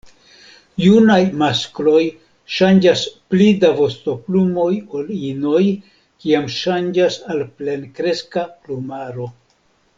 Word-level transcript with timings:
Junaj 0.83 1.17
maskloj 1.41 2.01
ŝanĝas 2.55 3.03
pli 3.33 3.51
da 3.65 3.71
vostoplumoj 3.81 4.71
ol 5.01 5.13
inoj 5.29 5.63
kiam 6.25 6.51
ŝanĝas 6.57 7.23
al 7.37 7.45
plenkreska 7.61 8.49
plumaro. 8.65 9.33